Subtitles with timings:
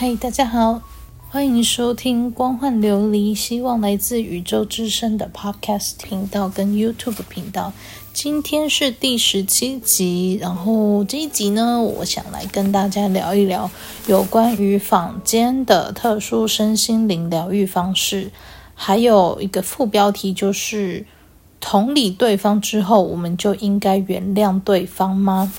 [0.00, 0.80] 嗨，大家好，
[1.28, 7.74] 欢迎收听《光幻琉璃》，希望来自宇宙之声的 Podcast 频道跟 YouTube 频道。
[8.14, 13.70] 今天是第十七集，然后这一集呢，我想来跟大家聊一聊
[14.06, 18.30] 有关于坊间的特殊身心灵疗愈方式，
[18.74, 21.04] 还有一个副标题就是。
[21.62, 25.52] 同理对方之后，我们就应该原谅对方吗？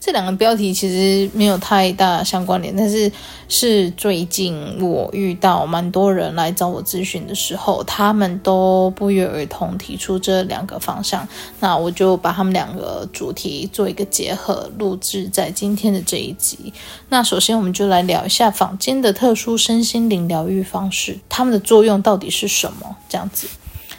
[0.00, 3.12] 这两个标题其实没有太大相关联，但是
[3.50, 11.28] 是最近我遇到蛮多人来找我咨询的时候，他们都不约而同提出这两个方向，
[11.60, 16.72] 那我就把他们两个主题做一个结合，录制在今天的这一集。
[17.10, 22.96] 那首先我们就来聊一下坊间的特殊身心灵疗愈方式，他们的作用到底是什么？
[23.10, 23.46] 这样子，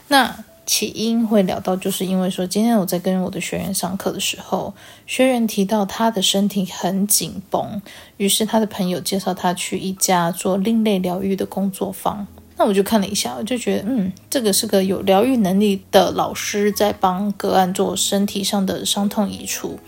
[0.08, 0.34] 那。
[0.72, 4.72] 起因会聊到，就是因为说，今天我在跟我的学员上课的时候，
[5.06, 7.82] 学员提到他的身体很紧绷，
[8.16, 12.26] 于是他的朋友介绍他去一家做另类疗愈的工作坊。
[12.56, 19.78] 那我就看了一下，我就觉得，嗯，这个是个有疗愈能力的老师，在帮个案做身体上的伤痛移除。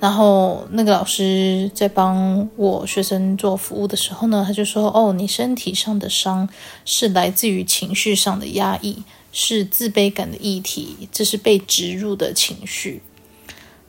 [0.00, 6.48] 然后那个老师在帮我学生做服务的时候呢，他就说：“哦，你身体上的伤
[6.86, 9.02] 是来自于情绪上的压抑。”
[9.38, 13.02] 是自卑感的议题，这是被植入的情绪。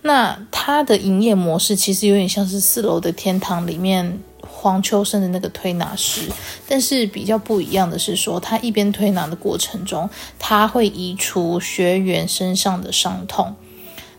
[0.01, 6.23] 那他的营业模式其实有点像是四楼的天堂里面黄秋生的那个推拿师，
[6.67, 13.55] 但是比较不一样的是说，他一边推拿的过程中，他会移除学员身上的伤痛。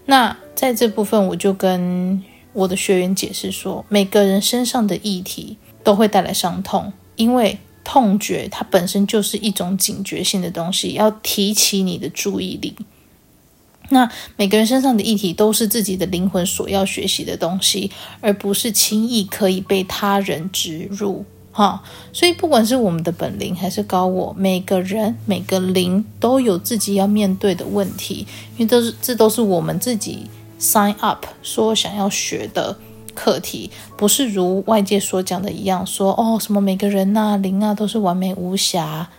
[0.06, 7.58] 那在这部分，我就跟我的学员解释说，每个人身上的议题都会带来伤痛，因为。
[7.91, 12.76] 痛觉它本身就是一种警觉性的东西，要提起你的注意力。
[13.88, 17.91] 那每个人身上的议题都是自己的灵魂所要学习的东西，
[18.21, 21.25] 而不是轻易可以被他人植入。
[21.50, 21.82] 哈，
[22.12, 28.27] 所以不管是我们的本灵还是高我，每个人每个灵都有自己要面对的问题，
[28.59, 30.27] 因为都是这都是我们自己
[30.60, 32.77] sign up 说想要学的。
[33.18, 39.10] 课题不是如外界所讲的一样，说哦什么每个人呐、灵啊都是完美无瑕，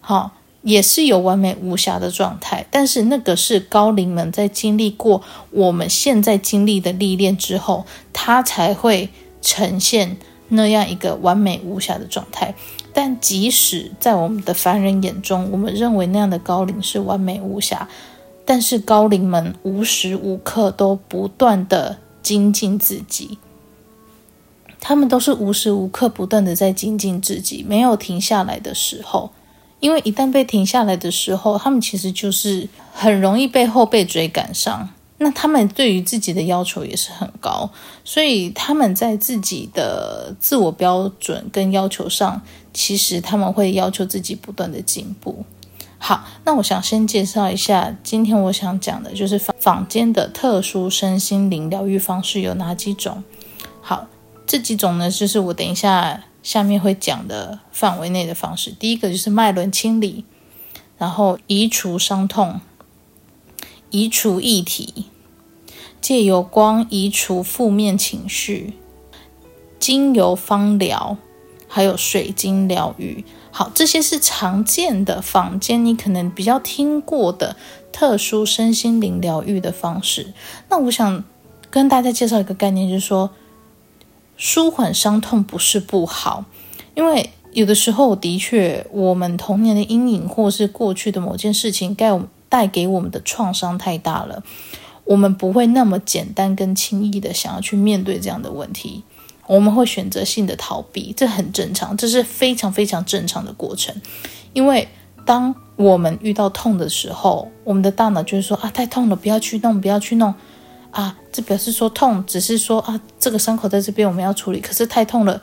[0.00, 0.30] 好，
[0.62, 5.20] 也是有完美无瑕的状态，但是那个是高灵们在经历过
[5.50, 9.10] 我们现在经历的历练之后，他才会
[9.42, 10.16] 呈现
[10.48, 12.54] 那样一个完美无瑕的状态。
[12.94, 17.86] 但即使在我们的凡人眼中，我们认为那样的高灵是完美无瑕，
[18.46, 21.98] 但是高灵们无时无刻都不断的。
[22.26, 23.38] 精进自己，
[24.80, 29.30] 他们都是无时无刻不断的在精进自己，没有停下来的时候。
[29.78, 34.88] 因为一旦被停下来的时候，他们其实就是很容易被后辈追赶上。
[35.18, 37.70] 那他们对于自己的要求也是很高，
[38.02, 42.42] 所以他们在自己的自我标准跟要求上，
[42.74, 45.44] 其实他们会要求自己不断的进步。
[46.06, 53.24] 好，那我想先介绍一下，今天我想讲的就是坊间的特殊身心灵疗愈方式有哪几种。
[53.80, 54.06] 好，
[54.46, 58.70] 这几种呢，就是我等一下下面会讲的范围内的方式。
[58.70, 60.24] 第一个就是脉轮清理，
[60.96, 62.60] 然后移除伤痛，
[63.90, 65.06] 移除议题，
[66.00, 68.74] 借由光移除负面情绪，
[69.80, 71.16] 精油芳疗，
[71.66, 73.24] 还有水晶疗愈。
[73.58, 77.56] 好，这些是常见的坊间，你可能比较听过的
[77.90, 80.34] 特殊身心灵疗愈的方式。
[80.68, 81.24] 那我想
[81.70, 83.30] 跟大家介绍一个概念，就是说，
[84.36, 86.44] 舒缓伤痛不是不好，
[86.94, 94.42] 因为有的时候的确，我们童年的阴影或是过去的某件事情，带带给我们的创伤太大了，
[95.06, 99.02] 我们不会那么简单跟轻易的想要去面对这样的问题。
[99.46, 103.94] 我们会选择性的逃避，这很正常，这是非常非常正常的过程。
[104.52, 104.88] 因为
[105.24, 110.34] 当我们遇到痛的时候，我们的大脑就是说啊，太痛了，不要去弄，不要去弄
[110.90, 111.16] 啊。
[111.30, 115.40] 这表示说痛，只是说啊，这个伤口在这边我们要处理，可是太痛了，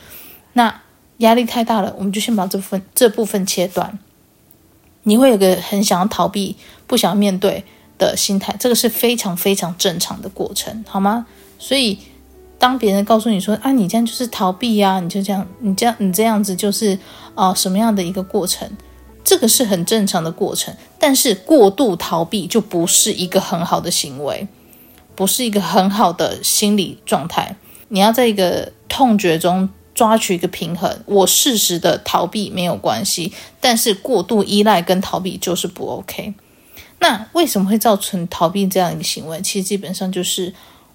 [0.53, 0.81] 那
[1.17, 3.97] 压力太大了，我们就先把这部分这部分切断。
[5.03, 6.55] 你会有个很想要逃避、
[6.87, 7.63] 不想要面对
[7.97, 11.25] 的心态，这个是非常非常正常的过程，好吗？
[11.57, 11.99] 所以。
[12.63, 16.97] 当别人告诉你说啊，你这样就是逃避呀，你就这样，你这样，你这样子就是
[17.35, 18.71] 啊、什么样的一个过程？
[19.21, 24.47] 这个是很正常的过程，但是过度逃避就不是一个很好的行为，
[25.13, 27.57] 不是一个很好的心理状态。
[27.89, 31.01] 你要在一个痛觉中抓取一个平衡。
[31.05, 36.33] 我适时的逃避没有关系，但是过度依赖跟逃避就是不 OK。
[36.99, 39.41] 那为什么会造成逃避这样一个行为？
[39.41, 40.53] 其实基本上就是。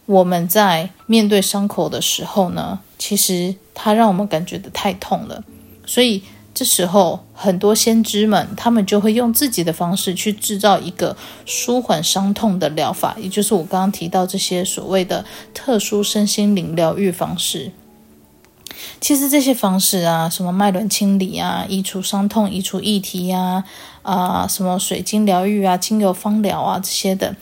[0.09, 5.45] 我们在面对伤口的时候呢，其实它让我们感觉的太痛了，
[5.85, 6.23] 所以
[6.55, 11.15] 这时候很多先知们，他们就会用自己的方式去制造一个
[11.45, 17.73] 舒缓伤痛的疗法，也就是我刚刚提到这些所谓的特殊身心灵疗愈方式。
[19.03, 23.63] 其实这些方式啊，什么脉轮清理啊，移除伤痛、移除议题呀，
[24.01, 27.37] 啊，什么水晶疗愈啊、精油芳疗啊这些的，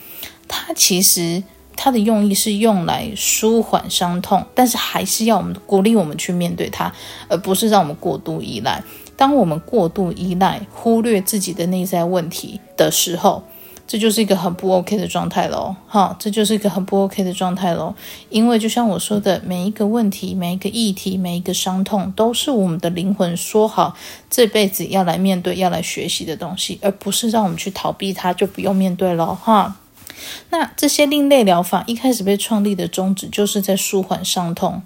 [0.49, 1.45] 它其实
[1.77, 6.93] 它的用意是用来舒缓伤痛，但是还是要我们鼓励我们去面对它，
[7.29, 8.83] 而不是让我们过度依赖。
[9.17, 13.43] 当我们过度依赖、忽略自己的内在问题的时候，
[13.87, 17.95] 这就是一个很不 OK 的状态喽，哈，这就是一个很不 OK 的状态喽。
[18.31, 23.95] 因为就像我说的，每一个问题、每一个议题、每一个伤痛，都是我们的灵魂说好
[24.29, 29.77] 这辈子要来面对、要来学习的东西，而不是让我们去逃避它，就不用面对了，哈。
[30.51, 34.83] 那这些另类疗法一开始被创立的宗旨，就是在舒缓伤痛。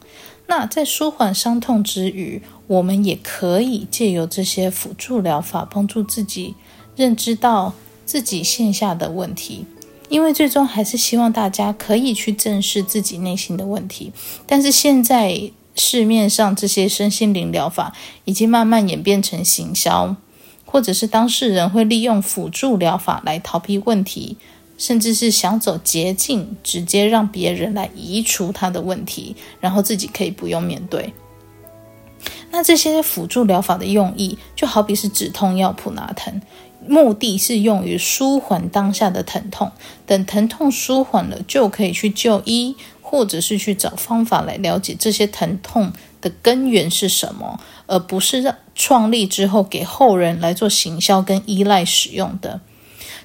[0.46, 6.54] 那在舒缓伤痛之余，我们也可以借由这些辅助疗法，帮助自己
[6.96, 7.74] 认知到。
[8.06, 9.64] 自己线下的问题，
[10.08, 14.12] 因为最终还是希望大家可以去正视自己内心的问题。
[14.48, 17.94] 但是现在市面上这些身心灵疗法
[18.24, 20.16] 已经慢慢演变成行销，
[20.64, 24.36] 或者是当事人会利用辅助疗法来逃避问题，
[24.80, 31.12] 甚至是想走捷径，直接让别人来移除他的问题，然后自己可以不用面对。
[32.50, 36.40] 那这些辅助疗法的用意，就好比是止痛药普拿疼。
[36.88, 39.70] 目的是用于舒缓当下的疼痛，
[40.06, 45.92] 等疼痛舒缓了，就可以去就医，或者是去找方法来了解这些疼痛
[46.22, 52.62] 的根源是什么，而不是让创立之后给后人来做行销跟依赖使用的。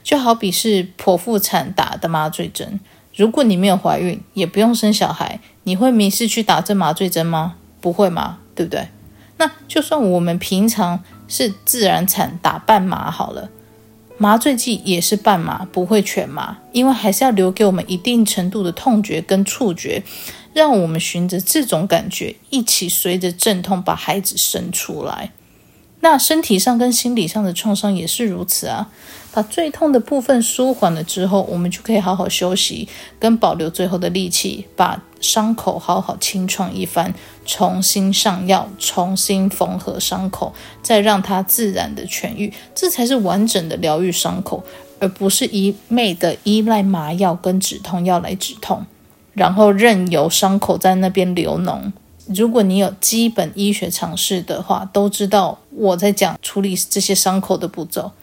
[0.05, 2.79] 就好比是剖腹产打的麻醉针，
[3.13, 7.55] 如果你没有怀孕，也不用生小孩，你会迷失去打这麻醉针吗？
[7.81, 8.37] 不会吗？
[8.55, 8.87] 对不对？
[9.35, 11.03] 那就算我们平常。
[11.27, 13.49] 是自然产打半麻好了，
[14.19, 20.03] 麻醉剂也是半麻，不会全麻，因为还是要留给我们一定程度的痛觉跟触觉，
[20.53, 25.31] 让我们循着这种感觉一起随着阵痛把孩子生出来。
[26.01, 28.91] 那身体上跟心理上的创伤也是如此啊。
[29.35, 32.87] 把最痛的部分舒缓了之后，我们就可以好好休息，
[33.19, 37.13] 跟保留最后的力气，把伤口好好清创一番，
[37.45, 44.63] 重新上药，重新缝合伤口，再让它自然的痊愈，这才是完整的疗愈伤口，
[45.01, 48.85] 而不是一味的依赖麻药跟止痛药来止痛，
[49.33, 51.91] 然后任由伤口在那边流脓。
[52.33, 58.13] 如果你有基本医学常识的话，都知道我在讲处理这些伤口的步骤。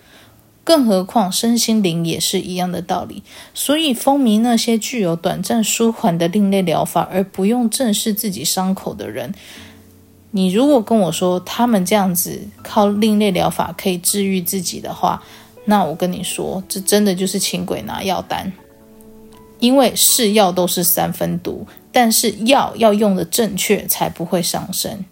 [0.64, 9.34] 更何况身心灵也是一样的道理，所以风靡那些具有短暂舒缓的另类疗法，而不用正视自己伤口的人，
[10.30, 15.20] 你如果跟我说他们这样子靠另类疗法可以治愈自己的话，
[15.64, 18.52] 那我跟你说，这真的就是请鬼拿药单，
[19.58, 25.04] 因为是药都是三分毒，但是药要用的正确才不会伤身。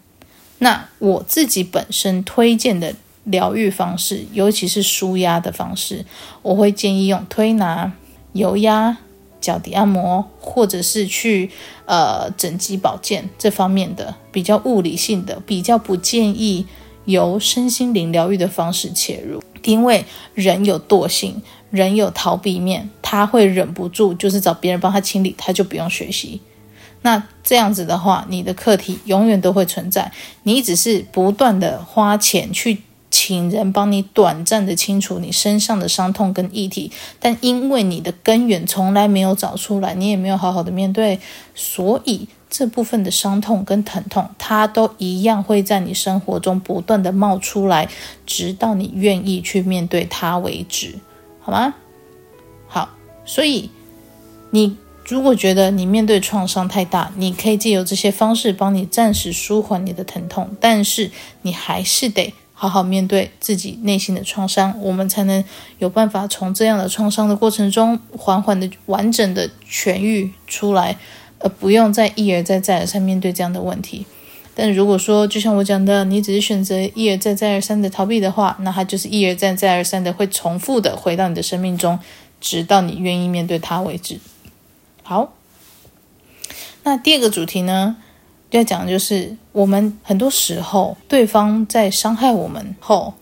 [0.59, 2.95] 那我自己本身推荐的。
[3.23, 6.05] 疗愈方式，尤其是舒压的方式，
[6.41, 7.91] 我会建议用推拿、
[8.33, 8.97] 油压、
[9.39, 11.51] 脚底按摩，或者是去
[11.85, 16.65] 呃整肌保健这方面的比较物理性的，比较不建议
[17.05, 26.41] 由身心灵疗愈的方式切入，因为人有惰性，人有逃避面，他会忍不住就是找别人帮他清理，他就不用学习。
[27.03, 30.11] 那这样子的话，你的课题永远都会存在，
[30.43, 32.83] 你只是不断的花钱去。
[33.11, 36.89] 请人帮你短暂的清除你身上的伤痛跟议题，
[37.19, 41.19] 但因为你的根源从来没有找出来，你也没有好好的面对，
[41.53, 47.89] 所以这部分的伤痛跟疼痛，它都一样会在你生活中不断的冒出来，
[48.25, 50.95] 直到你愿意去面对它为止，
[51.41, 51.73] 好吗？
[52.67, 52.89] 好，
[53.25, 53.69] 所以
[54.51, 62.33] 你如果觉得你面对创伤太大，你可以借由这些方式帮你暂时舒缓你的疼痛，但是你还是得。
[62.61, 65.43] 好好面对自己内心的创伤，我们才能
[65.79, 70.95] 有办法从这样的创伤的过程中，缓缓的、完整的痊愈出来，
[71.39, 74.05] 而不用再一而再、再而三面对这样的问题。
[74.53, 81.97] 但如果说，就像我讲的，你只是选择一而再、再而三的逃避的话，那它就是一而再、再而三的会重复的回到你的生命中，
[82.39, 84.19] 直到你愿意面对它为止。
[85.01, 85.33] 好，
[86.83, 87.97] 那第二个主题呢？
[88.51, 93.13] 要讲的就是，我们很多时候，对方在伤害我们后，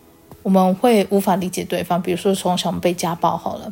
[0.41, 2.01] 我们会无法理解对方。
[2.01, 3.71] 比如说，从小我们被家暴好了，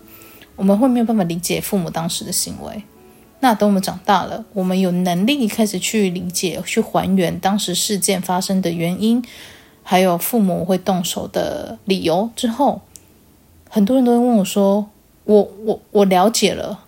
[0.56, 2.84] 我们会没有办法理解父母当时的行为。
[3.40, 9.24] 那等我们长大了，我们有能力开始去理解、去还原当时事件发生的原因，
[9.82, 12.82] 还有父母会动手的理由之后，
[13.70, 14.88] 很多人都会问我说
[15.26, 16.80] ：“我我我了解了，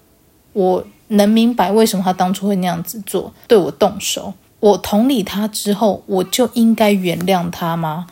[0.54, 4.34] 我能明白为什么他当初会那样子做，对我动手。
[4.60, 8.08] 我同理他之后，我就应该原谅他吗？”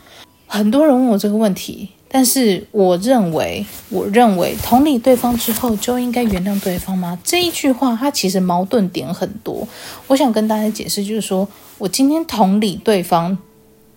[0.47, 1.89] 很多人问我这个问题。
[2.09, 7.19] 但是我认为，我认为同理对方之后就应该原谅对方吗？
[7.21, 9.67] 这一句话它其实矛盾点很多。
[10.07, 11.45] 我想跟大家解释，就是说
[11.77, 13.37] 我今天同理对方，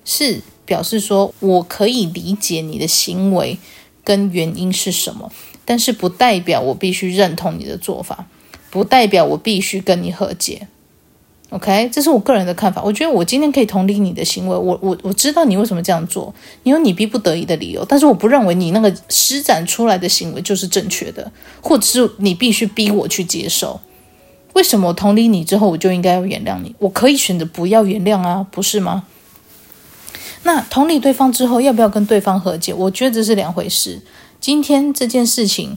[0.05, 3.57] 是表示说我可以理解你的行为
[4.03, 5.31] 跟原因是什么，
[5.65, 8.27] 但是不代表我必须认同你的做法，
[8.71, 10.67] 不代表我必须跟你和解。
[11.51, 12.81] OK，这是我个人的看法。
[12.81, 23.81] 我觉得我今天可以同理你的行为，我我我知道你为什么这样做，你有你逼不得已的理由，但是我不认为你那个施展出来的行为就是正确的，或者是你必须逼我去接受。
[24.53, 26.75] 为什么我同理你之后，我就应该要原谅你？
[26.79, 29.05] 我可以选择不要原谅啊，不是吗？
[30.45, 32.73] 那同理对方之后，要不要跟对方和解？
[32.73, 34.01] 我觉得这是两回事。
[34.39, 35.77] 今天这件事情。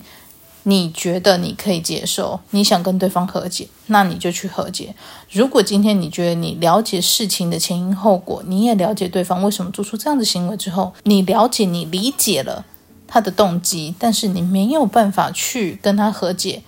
[0.66, 4.96] 你觉得你可以接受，你想跟对方和解，那你就去和解。
[5.30, 12.66] 如果今天你觉得你了解事情的前因后果，你也了解对方为什么做出这样的行为之后，你了解、你理解了
[13.08, 16.64] 他的动机，但是你没有办法去跟他和解，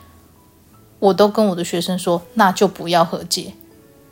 [0.99, 3.53] 我都跟我的学生说，那就不要和解，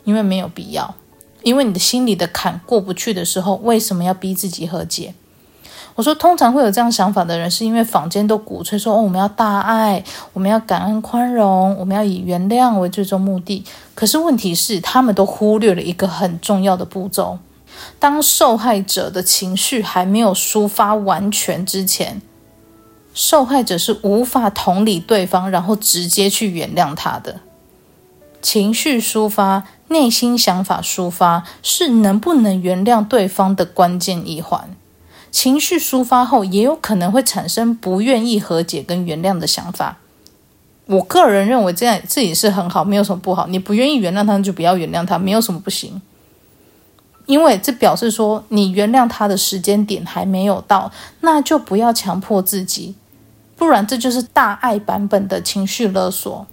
[0.04, 0.94] 因为没有必要。
[1.42, 5.14] 因为你的心里的坎过不去的时候，为什么要逼自己和解？
[5.96, 13.64] 我说，通常会有这样想法的人，是因为坊间都鼓吹说，哦，我们要大爱，我们要感恩宽容，我们要以原谅为最终目的。
[13.94, 17.38] 可是问题是，他们都忽略了一个很重要的步骤：
[18.00, 22.20] 当受害者的情绪还没有抒发完全之前，
[23.14, 27.36] 受害者是无法同理对方，然后直接去原谅他的。
[28.42, 34.76] 情绪抒发、内心想法抒发，是能不能原谅对方的关键一环。
[35.34, 39.96] 情绪抒发后，也有可能会产生不愿意和解跟原谅的想法。
[40.86, 43.48] 我个人认为这样这也是很好，没有什么不好。
[43.48, 46.00] 你不愿意原谅他，就不要原谅他，没有什么不行。
[47.26, 52.94] 因为这表示说你原谅他的时间点还没有到，那就不要强迫自己，
[53.56, 56.46] 不然这就是大爱版本的情绪勒索。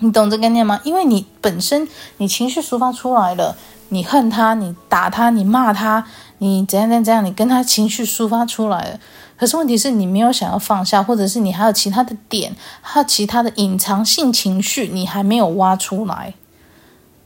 [0.00, 0.78] 你懂这概念吗？
[0.84, 1.88] 因为你本身
[2.18, 3.56] 你情绪抒发出来了，
[3.88, 6.06] 你恨他，你打他，你骂他。
[6.38, 7.24] 你怎样怎样怎样？
[7.24, 9.00] 你跟他情绪抒发出来了，
[9.38, 16.34] 可是问题是你没有想要放下，或者是你还有其他的点，还有其他的隐藏性情绪，你还没有挖出来。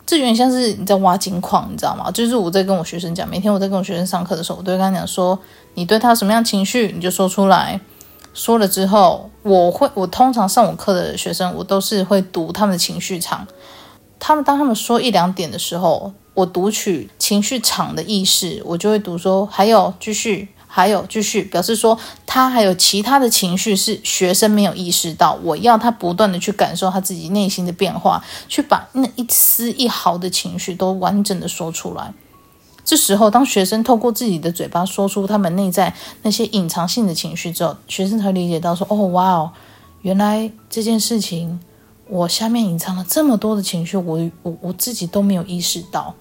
[0.06, 2.10] 这有点像是你在挖金矿，你知道吗？
[2.10, 5.38] 就是我在跟我学生讲，每天我在跟我学生上课的时候，我都会跟他讲说，
[5.74, 7.80] 你对他什么样情绪，你就说出来。
[8.32, 13.46] 说了之后，我会，我通常上我课的学生，我都是会读他们的情绪场。
[14.18, 16.12] 他们当他们说一两点的时候。
[16.40, 32.14] 我读取情绪场的意识，我就会读说，还有继续，还有继续，表示说他还有其他的情绪是学生没有意识到，我要他不断的去感受他自己内心的变化，去把那一丝一毫的情绪都完整的说出来。
[32.82, 39.52] 这时候，当学生透过自己的嘴巴说出他们内在那些隐藏性的情绪之后，学生才理解到说，哦，哇哦，
[40.00, 41.60] 原来这件事情
[42.08, 46.14] 我下面隐藏了这么多的情绪，我我我自己都没有意识到。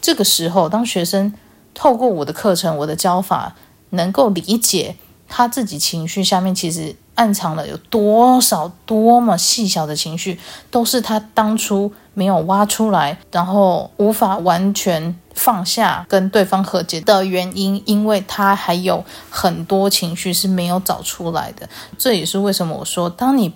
[0.00, 1.34] 这个时候，当学生
[1.74, 3.54] 透过我的课程、我的教法，
[3.90, 4.96] 能够理解
[5.28, 10.38] 他自己情绪下面其实暗藏了有多少、多么细小的情绪，
[10.70, 21.68] 都是他当初没有挖出来，然后无法完全放下跟对方和解的原因，因为他还有很多情绪是没有找出来的。
[21.98, 23.52] 这也是为什么我说，当你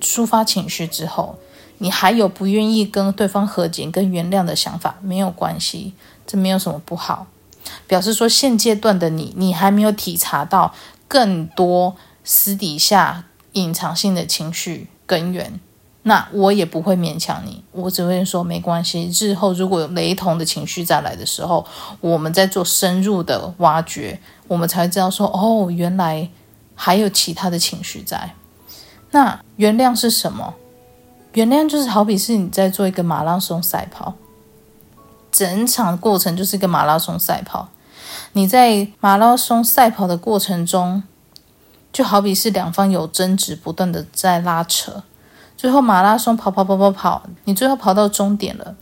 [0.00, 1.38] 抒发情绪之后，
[1.82, 5.94] 你还有不愿意跟对方和解、跟原谅的想法，没有关系，
[6.26, 7.26] 这没有什么不好。
[7.86, 10.74] 表示说现阶段的你，你还没有体察到
[11.08, 15.58] 更多私底下隐藏性的情绪根源，
[16.02, 19.10] 那我也不会勉强你，我只会说没关系。
[19.18, 21.64] 日后如果有雷同的情绪再来的时候，
[22.00, 26.28] 我们再做深入的挖掘，我们才知道说，哦，原来
[26.74, 28.34] 还有其他的情绪在。
[29.12, 30.54] 那原谅是什么？
[31.32, 34.14] 原谅就是好比是你在做一个马拉松赛跑，
[35.30, 37.68] 整场过程就是一个马拉松赛跑。
[38.32, 41.02] 你在马拉松赛跑的过程中，
[41.92, 45.02] 就好比是两方有争执，不断的在拉扯，
[45.56, 48.74] 最后马拉松跑跑跑跑跑，你最后跑到终点了，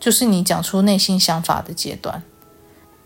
[0.00, 2.22] 就是你讲出内心想法的阶段。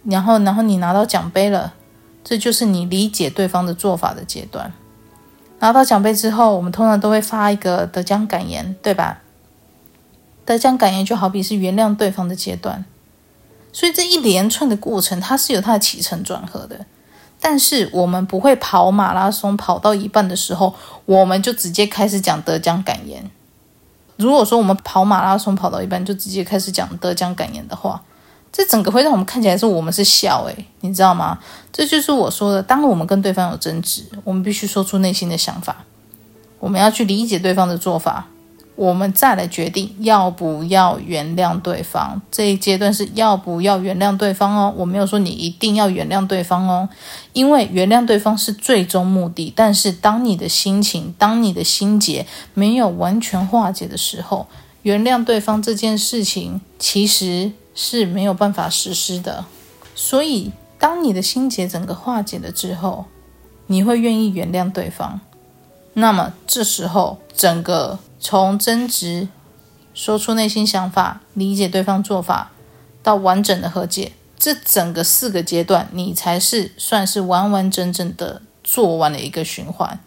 [0.04, 1.74] 然后，然后你拿到奖杯了，
[2.22, 4.72] 这就是你理解对方的做法的阶段。
[5.58, 9.22] 拿到奖杯之后，我们通常都会发一个得奖感言，对吧？
[10.44, 12.84] 得奖感言就好比是原谅对方的阶段，
[13.72, 16.86] 所以这一连串的过程，它是有它的起承转合的。
[17.40, 23.30] 但是我们不会跑马拉松跑到一半的时候，我们就直接开始讲得奖感言。
[24.16, 28.02] 如果说我们跑马拉松跑到一半就直接开始讲得奖感言的话，
[28.56, 31.38] 这整个会让我们看起来是我们是笑诶，你知道吗？
[31.70, 35.84] 这就是我说的，当我们跟对方有争执，我们必须说出内心的想法，
[36.58, 38.28] 我们要去理解对方的做法。
[38.75, 42.20] 我们再来决定要不要原谅对方。
[42.30, 44.75] 这一阶段是要不要原谅对方哦。
[44.75, 46.88] 我没有说你一定要原谅对方哦，
[47.34, 49.52] 因为原谅对方是最终目的。
[49.54, 54.46] 但是当你的心情、当你的心结没有完全化解的时候，
[54.80, 59.45] 原谅对方这件事情其实是没有办法实施的。
[59.95, 63.04] 所以，当你的心结整个化解了之后，
[63.68, 65.21] 你会愿意原谅对方。
[65.92, 68.00] 那么这时候，整个。
[68.18, 69.28] 从争执、
[69.95, 72.50] 说出内心想法、理解对方做法，
[73.04, 80.00] 到完整的和解，这整个四个阶段，你才是算是完完整整的做完了一个循环，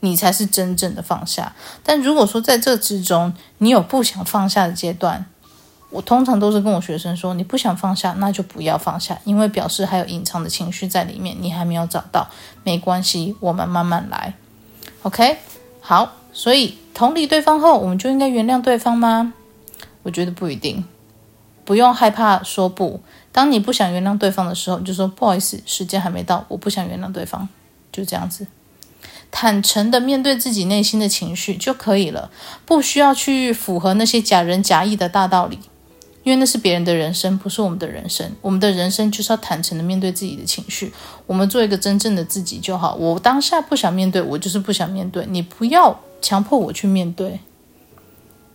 [0.00, 1.54] 你才是真正的放下。
[1.82, 5.24] 但如果说在这之中，你有不想放下的阶段，
[5.94, 12.28] 我通常都是跟我学生说，你不想放下，那就不要放下，因为表示还有隐藏的情绪在里面，你还没有找到，
[12.64, 14.34] 没关系，我们慢慢来。
[15.02, 15.38] OK，
[15.80, 16.16] 好。
[16.32, 19.32] 所以同理对方后，我们就应该原谅对方吗？
[20.02, 20.84] 我觉得不一定，
[21.64, 23.00] 不用害怕说不。
[23.30, 27.48] 当你不想原谅对方的时候，你就说不好意思，时间还没到，我不想原谅对方，
[27.92, 28.48] 就这样子，
[29.30, 32.32] 坦诚的面对自己内心的情绪就可以了，
[32.66, 35.60] 不需要去符合那些假仁假义的大道理。
[36.24, 38.28] 因为那是别人的人生，不是我们的人生。
[38.40, 40.92] 我们的人生就是要坦诚的面对自己的情绪，
[41.26, 42.94] 我们做一个真正的自己就好。
[42.94, 45.26] 我当下不想面对，我就是不想面对。
[45.28, 47.40] 你不要强迫我去面对，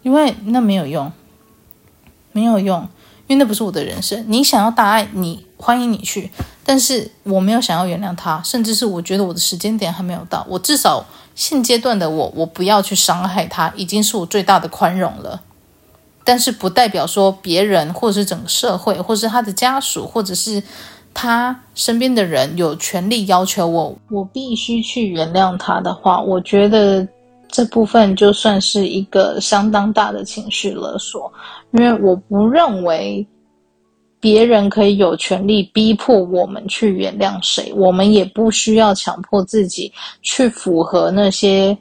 [0.01, 1.11] 因为那没有用，
[2.31, 2.81] 没有用，
[3.27, 4.25] 因为那不是我的人生。
[4.27, 6.31] 你想要大爱，你欢迎你去，
[6.65, 10.43] 但是我没有想要原谅他，甚至是我觉得我的时间点还没有到。
[10.49, 11.05] 我至少
[11.35, 15.43] 现阶段的我，我不要去伤害他，已经是我最大的宽容了。
[16.29, 20.61] 但是不代表说别人，或者是整个社会，或者是他的家属，或者是
[21.11, 27.07] 他身边的人有权利要求我，我必须去原谅他的话，我觉得
[27.47, 31.33] 这部分就算是一个相当大的情绪勒索，
[31.71, 33.25] 因为我不认为
[34.19, 41.75] 别人可以有权利逼迫我们去原谅谁，我们也不需要强迫自己去符合那些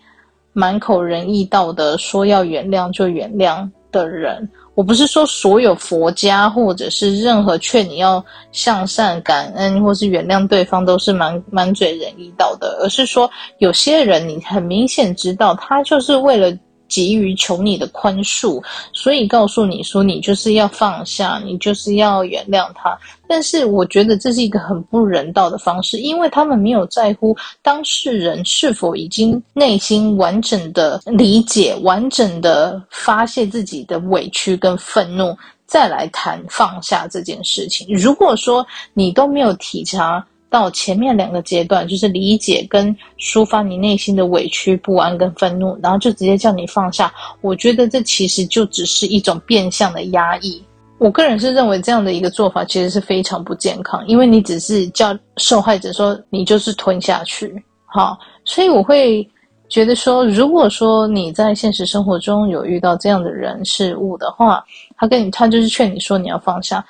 [0.54, 16.56] 满口仁义道德，说要原谅就原谅的人，我不是说所有佛家或者是任何劝你要向善、感恩或是原谅对方都是满满嘴仁义道德，而是说有些人你很明显知道他就是为了。
[16.88, 22.98] 急于求你的宽恕，所以告诉你说你就是要放下，你就是要原谅他。
[23.28, 37.86] 但是我觉得这是一个很不人道的方式，因为他们没有在乎当事人是否已经内心完整的理解、完整的发泄自己的委屈跟愤怒，再来谈放下这件事情。
[37.96, 40.24] 如果说你都没有体察。
[40.50, 47.12] 到前面两个阶段，就是理解跟抒发你内心的委屈、不安跟愤怒，然后就直接叫你放下。
[47.40, 50.62] 我觉得这其实就只是一种变相的压抑。
[50.98, 57.62] 我个人是认为这样的一个做法其实是非常不健康，因为你只是叫受害者说你就是吞下去。
[57.84, 59.24] 好，所以我会
[59.68, 64.64] 觉得说，如果说你在现实生活中有遇到这样的人事物的话，
[64.96, 66.84] 他跟你他就是劝你说你要放下，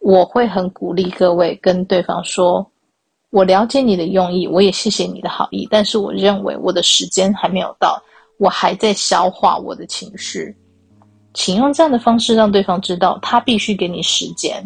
[0.00, 2.66] 我会很鼓励各位跟对方说。
[3.32, 7.98] 我了解你的用意，我也谢谢你的好意，但是我认为我的时间还没有到，
[8.36, 10.54] 我还在消化我的情绪，
[11.32, 14.62] 请用这样的方式让对方知道，他必须给你时间。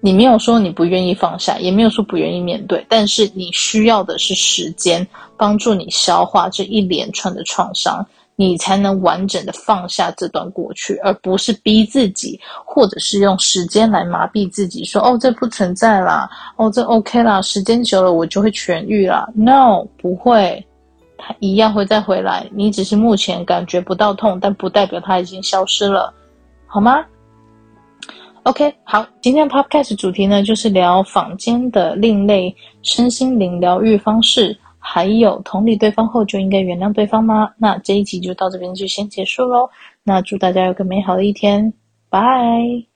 [0.00, 8.06] 你没有说你不愿意放下，也没有说不愿意面对，但是你需要的是时间，帮助你消化这一连串的创伤。
[8.36, 19.28] 你才能完整的放下这段过去，而不是逼自己，或者是用时间来麻痹自己，说哦，这不存在啦，哦，这 OK 啦，时间久了我就会痊愈啦。
[19.34, 20.66] No，不会，
[21.16, 22.48] 它一样会再回来。
[22.52, 26.12] 你只是目前感觉不到痛，但不代表它已经消失了，
[26.66, 27.04] 好吗
[28.42, 34.58] ？OK，好，今天 Podcast 主题呢，就是聊坊间的另类身心灵疗愈方式。
[34.86, 37.50] 还有同理对方后就应该原谅对方吗？
[37.56, 39.68] 那这一集就到这边就先结束喽。
[40.02, 41.72] 那祝大家有个美好的一天，
[42.10, 42.93] 拜。